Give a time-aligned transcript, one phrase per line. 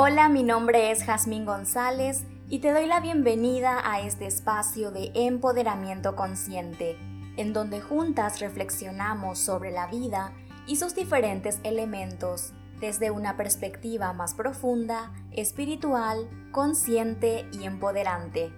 [0.00, 5.10] Hola, mi nombre es Jazmín González y te doy la bienvenida a este espacio de
[5.12, 6.96] empoderamiento consciente,
[7.36, 10.34] en donde juntas reflexionamos sobre la vida
[10.68, 18.52] y sus diferentes elementos desde una perspectiva más profunda, espiritual, consciente y empoderante.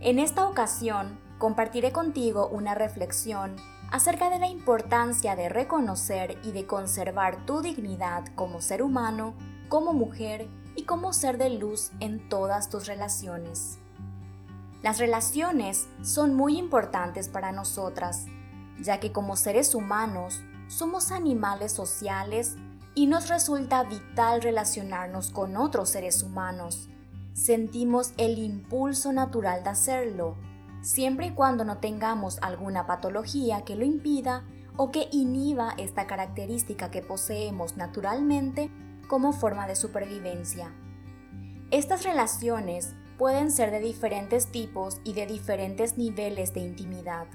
[0.00, 3.56] En esta ocasión, compartiré contigo una reflexión
[3.90, 9.34] acerca de la importancia de reconocer y de conservar tu dignidad como ser humano,
[9.74, 10.46] como mujer
[10.76, 13.80] y como ser de luz en todas tus relaciones.
[14.84, 18.26] Las relaciones son muy importantes para nosotras,
[18.80, 22.54] ya que como seres humanos somos animales sociales
[22.94, 26.88] y nos resulta vital relacionarnos con otros seres humanos.
[27.32, 30.36] Sentimos el impulso natural de hacerlo,
[30.82, 34.44] siempre y cuando no tengamos alguna patología que lo impida
[34.76, 38.70] o que inhiba esta característica que poseemos naturalmente
[39.04, 40.72] como forma de supervivencia.
[41.70, 47.26] Estas relaciones pueden ser de diferentes tipos y de diferentes niveles de intimidad.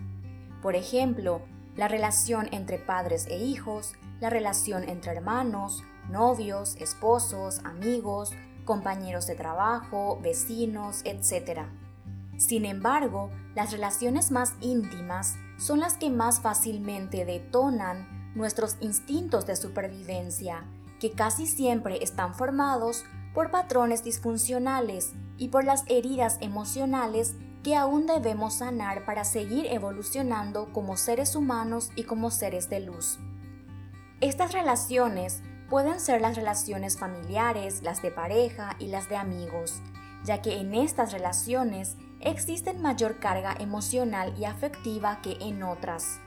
[0.62, 1.42] Por ejemplo,
[1.75, 8.34] la relación entre padres e hijos, la relación entre hermanos, novios, esposos, amigos,
[8.66, 11.62] compañeros de trabajo, vecinos, etc.
[12.38, 19.56] Sin embargo, las relaciones más íntimas son las que más fácilmente detonan nuestros instintos de
[19.56, 20.66] supervivencia,
[21.00, 28.06] que casi siempre están formados por patrones disfuncionales y por las heridas emocionales que aún
[28.06, 33.19] debemos sanar para seguir evolucionando como seres humanos y como seres de luz.
[34.22, 39.81] Estas relaciones pueden ser las relaciones familiares, las de pareja y las de amigos,
[40.23, 46.19] ya que en estas relaciones existen mayor carga emocional y afectiva que en otras.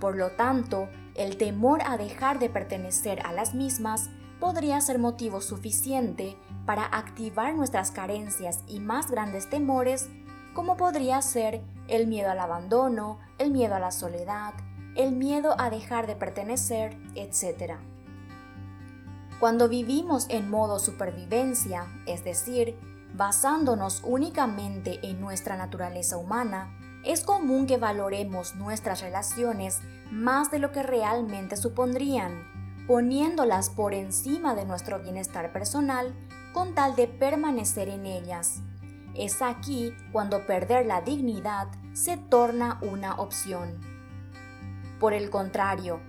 [0.00, 4.10] Por lo tanto, el temor a dejar de pertenecer a las mismas
[4.40, 10.08] podría ser motivo suficiente para activar nuestras carencias y más grandes temores
[10.54, 14.54] como podría ser el miedo al abandono, el miedo a la soledad,
[14.94, 17.74] el miedo a dejar de pertenecer, etc.
[19.40, 22.78] Cuando vivimos en modo supervivencia, es decir,
[23.14, 30.72] basándonos únicamente en nuestra naturaleza humana, es común que valoremos nuestras relaciones más de lo
[30.72, 32.44] que realmente supondrían,
[32.86, 36.14] poniéndolas por encima de nuestro bienestar personal
[36.52, 38.60] con tal de permanecer en ellas.
[39.14, 43.80] Es aquí cuando perder la dignidad se torna una opción.
[44.98, 46.00] Por el contrario,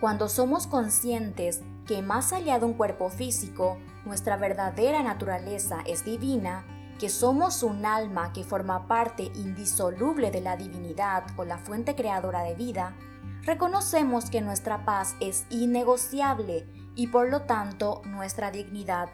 [0.00, 6.64] cuando somos conscientes que más allá de un cuerpo físico, nuestra verdadera naturaleza es divina,
[6.98, 12.42] que somos un alma que forma parte indisoluble de la divinidad o la fuente creadora
[12.42, 12.96] de vida,
[13.42, 19.08] reconocemos que nuestra paz es innegociable y por lo tanto nuestra dignidad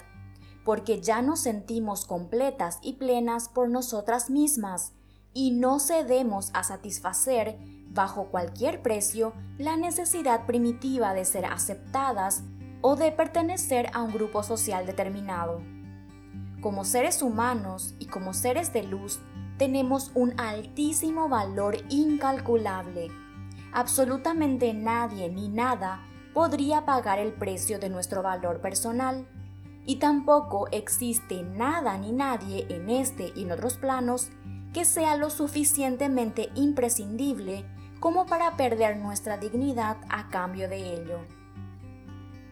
[0.68, 4.92] porque ya nos sentimos completas y plenas por nosotras mismas
[5.32, 7.56] y no cedemos a satisfacer,
[7.88, 12.42] bajo cualquier precio, la necesidad primitiva de ser aceptadas
[12.82, 15.62] o de pertenecer a un grupo social determinado.
[16.60, 19.20] Como seres humanos y como seres de luz,
[19.58, 23.10] tenemos un altísimo valor incalculable.
[23.72, 26.04] Absolutamente nadie ni nada
[26.34, 29.28] podría pagar el precio de nuestro valor personal
[29.86, 34.30] y tampoco existe nada ni nadie en este y en otros planos
[34.72, 37.64] que sea lo suficientemente imprescindible
[38.00, 41.37] como para perder nuestra dignidad a cambio de ello.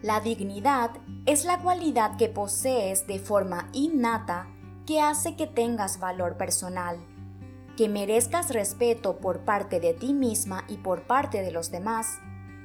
[0.03, 0.91] La dignidad
[1.25, 4.47] es la cualidad que posees de forma innata
[4.85, 6.99] que hace que tengas valor personal,
[7.75, 12.19] que merezcas respeto por parte de ti misma y por parte de los demás,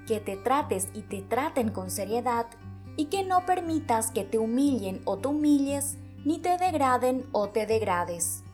[0.06, 2.46] que te trates y te traten con seriedad
[2.96, 7.64] y que no permitas que te humillen o te humilles, ni te degraden o te
[7.64, 8.44] degrades.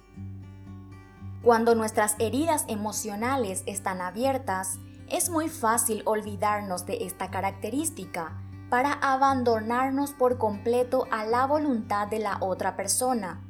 [1.42, 4.78] Cuando nuestras heridas emocionales están abiertas,
[5.10, 12.18] es muy fácil olvidarnos de esta característica para abandonarnos por completo a la voluntad de
[12.18, 13.42] la otra persona,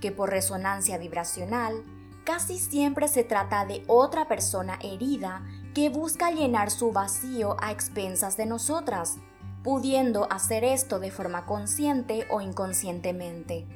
[0.00, 1.84] que por resonancia vibracional
[2.24, 5.42] casi siempre se trata de otra persona herida
[5.74, 9.18] que busca llenar su vacío a expensas de nosotras
[9.62, 13.66] pudiendo hacer esto de forma consciente o inconscientemente.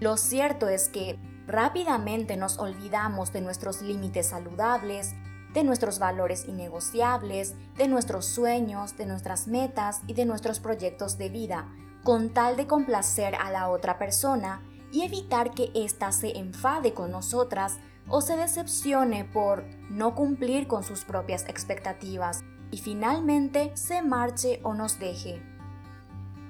[0.00, 5.14] Lo cierto es que rápidamente nos olvidamos de nuestros límites saludables,
[5.54, 11.30] de nuestros valores innegociables, de nuestros sueños, de nuestras metas y de nuestros proyectos de
[11.30, 11.72] vida,
[12.02, 14.60] con tal de complacer a la otra persona
[14.92, 17.78] y evitar que ésta se enfade con nosotras
[18.08, 24.74] o se decepcione por no cumplir con sus propias expectativas y finalmente se marche o
[24.74, 25.40] nos deje.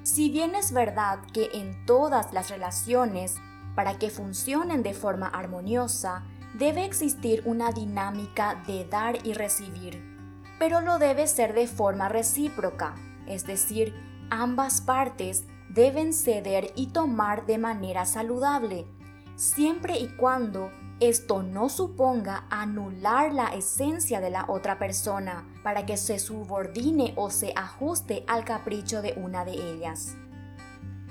[0.02, 3.36] Si bien es verdad que en todas las relaciones,
[3.74, 6.24] para que funcionen de forma armoniosa,
[6.54, 10.02] debe existir una dinámica de dar y recibir,
[10.58, 12.94] pero lo debe ser de forma recíproca,
[13.26, 13.94] es decir,
[14.30, 18.86] ambas partes deben ceder y tomar de manera saludable,
[19.34, 20.70] siempre y cuando
[21.00, 27.30] esto no suponga anular la esencia de la otra persona para que se subordine o
[27.30, 30.14] se ajuste al capricho de una de ellas.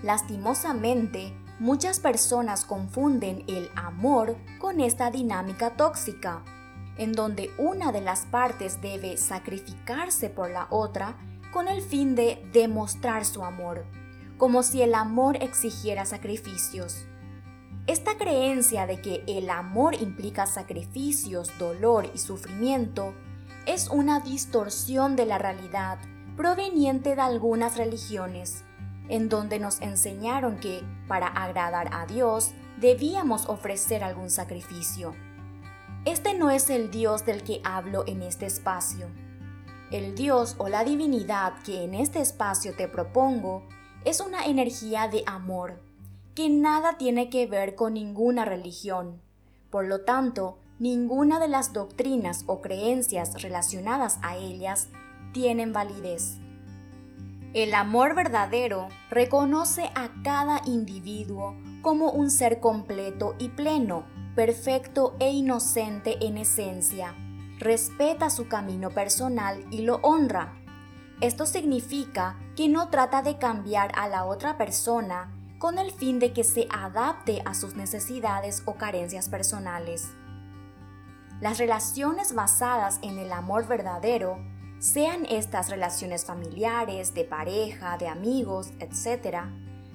[0.01, 6.44] Lastimosamente, muchas personas confunden el amor con esta dinámica tóxica,
[6.98, 11.18] en donde una de las partes debe sacrificarse por la otra
[11.52, 13.86] con el fin de demostrar su amor,
[14.38, 17.06] como si el amor exigiera sacrificios.
[17.86, 23.14] Esta creencia de que el amor implica sacrificios, dolor y sufrimiento
[23.66, 26.00] es una distorsión de la realidad
[26.36, 28.64] proveniente de algunas religiones,
[29.10, 35.14] en donde nos enseñaron que para agradar a Dios debíamos ofrecer algún sacrificio.
[36.06, 39.08] Este no es el Dios del que hablo en este espacio.
[39.92, 43.64] El Dios o la divinidad que en este espacio te propongo
[44.06, 45.82] es una energía de amor
[46.36, 49.22] que nada tiene que ver con ninguna religión.
[49.70, 54.90] Por lo tanto, ninguna de las doctrinas o creencias relacionadas a ellas
[55.32, 56.40] tienen validez.
[57.54, 64.06] El amor verdadero reconoce a cada individuo como un ser completo y pleno,
[64.36, 67.14] perfecto e inocente en esencia.
[67.60, 70.56] Respeta su camino personal y lo honra.
[71.22, 76.34] Esto significa que no trata de cambiar a la otra persona con el fin de
[76.34, 80.10] que se adapte a sus necesidades o carencias personales.
[81.40, 84.40] Las relaciones basadas en el amor verdadero,
[84.83, 89.45] sean estas relaciones familiares, de pareja, de amigos, etc.,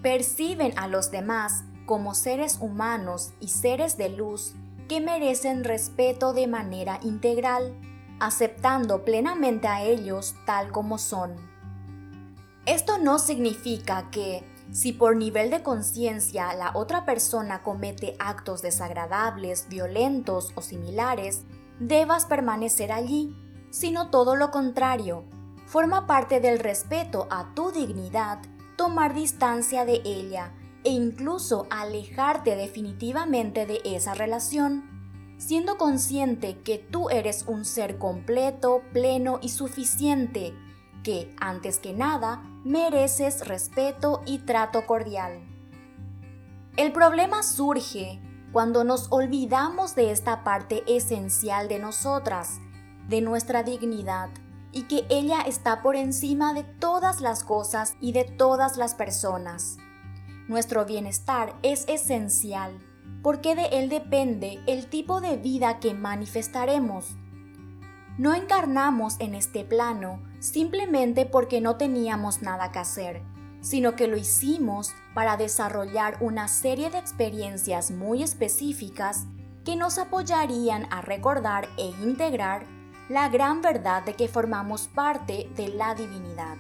[0.00, 4.55] perciben a los demás como seres humanos y seres de luz
[4.88, 7.75] que merecen respeto de manera integral,
[8.19, 11.37] aceptando plenamente a ellos tal como son.
[12.64, 14.43] Esto no significa que,
[14.73, 21.43] si por nivel de conciencia la otra persona comete actos desagradables, violentos o similares,
[21.79, 23.37] debas permanecer allí,
[23.70, 25.25] sino todo lo contrario.
[25.67, 28.41] Forma parte del respeto a tu dignidad
[28.76, 30.55] tomar distancia de ella
[30.85, 34.85] e incluso alejarte definitivamente de esa relación,
[35.37, 40.55] siendo consciente que tú eres un ser completo, pleno y suficiente,
[41.03, 45.41] que, antes que nada, mereces respeto y trato cordial.
[46.76, 48.21] El problema surge
[48.53, 52.61] cuando nos olvidamos de esta parte esencial de nosotras,
[53.09, 54.31] de nuestra dignidad,
[54.73, 59.79] y que ella está por encima de todas las cosas y de todas las personas.
[60.47, 62.79] Nuestro bienestar es esencial,
[63.23, 67.17] porque de él depende el tipo de vida que manifestaremos.
[68.19, 73.23] No encarnamos en este plano simplemente porque no teníamos nada que hacer,
[73.61, 79.27] sino que lo hicimos para desarrollar una serie de experiencias muy específicas
[79.65, 82.67] que nos apoyarían a recordar e integrar
[83.09, 86.57] la gran verdad de que formamos parte de la divinidad.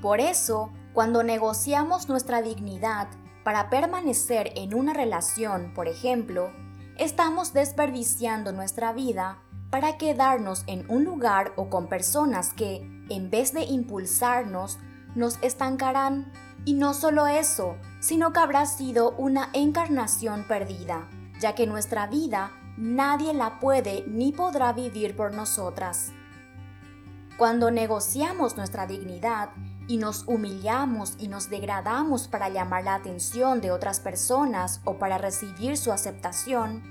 [0.00, 3.08] Por eso, cuando negociamos nuestra dignidad
[3.42, 6.50] para permanecer en una relación, por ejemplo,
[6.98, 9.38] estamos desperdiciando nuestra vida
[9.70, 12.76] para quedarnos en un lugar o con personas que,
[13.10, 14.78] en vez de impulsarnos,
[15.16, 16.32] nos estancarán.
[16.64, 21.08] Y no solo eso, sino que habrá sido una encarnación perdida,
[21.40, 26.12] ya que nuestra vida nadie la puede ni podrá vivir por nosotras.
[27.36, 29.50] Cuando negociamos nuestra dignidad
[29.88, 35.18] y nos humillamos y nos degradamos para llamar la atención de otras personas o para
[35.18, 36.82] recibir su aceptación,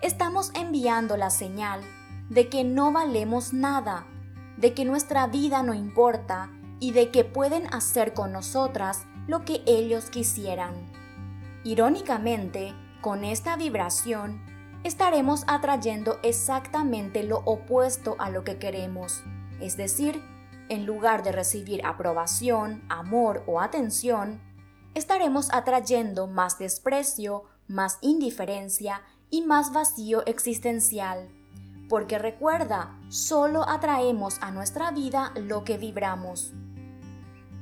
[0.00, 1.80] estamos enviando la señal
[2.30, 4.06] de que no valemos nada,
[4.56, 9.62] de que nuestra vida no importa y de que pueden hacer con nosotras lo que
[9.66, 10.74] ellos quisieran.
[11.64, 14.40] Irónicamente, con esta vibración,
[14.84, 19.22] estaremos atrayendo exactamente lo opuesto a lo que queremos,
[19.60, 20.22] es decir,
[20.68, 24.40] en lugar de recibir aprobación, amor o atención,
[24.94, 31.28] estaremos atrayendo más desprecio, más indiferencia y más vacío existencial
[31.92, 36.54] porque recuerda, solo atraemos a nuestra vida lo que vibramos.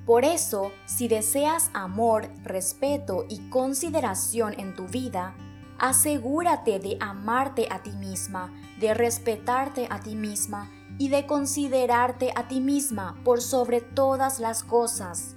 [0.06, 5.34] Por eso, si deseas amor, respeto y consideración en tu vida,
[5.80, 12.48] asegúrate de amarte a ti misma, de respetarte a ti misma y de considerarte a
[12.48, 15.36] ti misma por sobre todas las cosas.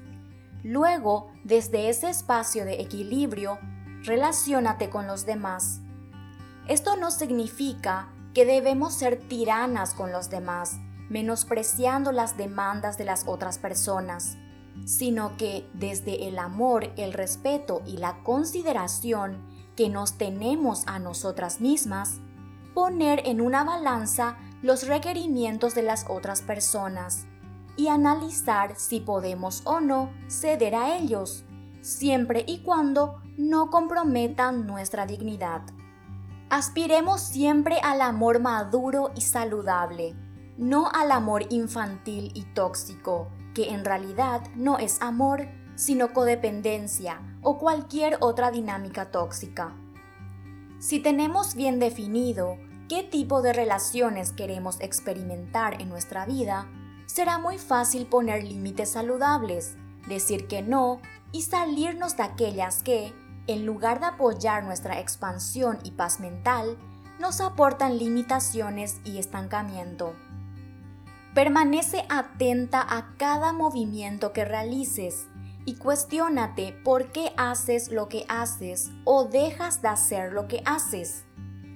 [0.62, 3.58] Luego, desde ese espacio de equilibrio,
[4.04, 5.80] relaciónate con los demás.
[6.68, 10.78] Esto no significa que debemos ser tiranas con los demás,
[11.10, 14.38] menospreciando las demandas de las otras personas,
[14.86, 21.62] sino que desde el amor, el respeto y la consideración que nos tenemos a nosotras
[21.62, 22.20] mismas,
[22.74, 27.25] poner en una balanza los requerimientos de las otras personas
[27.75, 31.44] y analizar si podemos o no ceder a ellos,
[31.82, 35.62] siempre y cuando no comprometan nuestra dignidad.
[36.50, 40.15] Aspiremos siempre al amor maduro y saludable,
[40.58, 47.58] no al amor infantil y tóxico, que en realidad no es amor, sino codependencia o
[47.58, 49.75] cualquier otra dinámica tóxica.
[50.80, 52.58] Si tenemos bien definido
[52.89, 56.68] qué tipo de relaciones queremos experimentar en nuestra vida,
[57.06, 59.75] será muy fácil poner límites saludables,
[60.08, 61.00] decir que no
[61.32, 63.13] y salirnos de aquellas que,
[63.48, 66.77] en lugar de apoyar nuestra expansión y paz mental,
[67.20, 70.13] nos aportan limitaciones y estancamiento.
[71.34, 75.27] Permanece atenta a cada movimiento que realices
[75.65, 81.25] y cuestiónate por qué haces lo que haces o dejas de hacer lo que haces,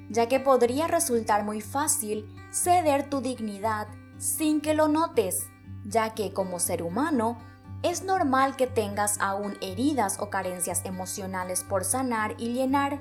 [0.09, 5.47] ya que podría resultar muy fácil ceder tu dignidad sin que lo notes,
[5.85, 7.37] ya que como ser humano
[7.83, 12.99] es normal que tengas aún heridas o carencias emocionales por sanar y llenar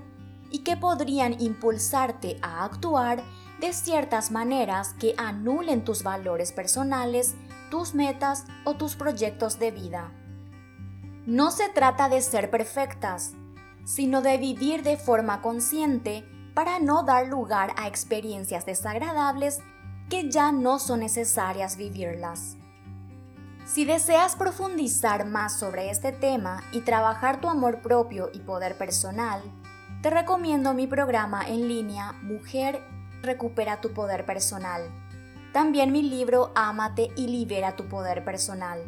[0.51, 3.23] y que podrían impulsarte a actuar
[3.61, 7.35] de ciertas maneras que anulen tus valores personales,
[7.71, 10.13] tus metas o tus proyectos de vida.
[11.27, 13.33] No se trata de ser perfectas,
[13.85, 19.59] sino de vivir de forma consciente para no dar lugar a experiencias desagradables
[20.09, 22.57] que ya no son necesarias vivirlas.
[23.65, 29.43] Si deseas profundizar más sobre este tema y trabajar tu amor propio y poder personal,
[30.03, 32.81] te recomiendo mi programa en línea Mujer
[33.23, 34.83] Recupera tu Poder Personal.
[35.53, 38.79] También mi libro Ámate y Libera tu Poder Personal.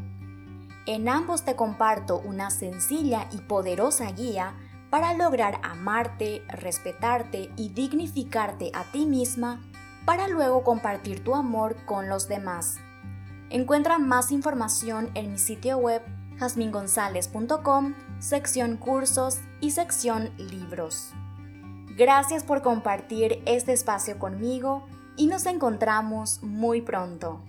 [0.89, 4.55] En ambos te comparto una sencilla y poderosa guía
[4.89, 9.61] para lograr amarte, respetarte y dignificarte a ti misma
[10.07, 12.77] para luego compartir tu amor con los demás.
[13.51, 16.01] Encuentra más información en mi sitio web
[16.39, 21.13] jasmingonzalez.com, sección cursos y sección libros.
[21.99, 24.87] Gracias por compartir este espacio conmigo
[25.19, 27.45] y nos encontramos muy pronto.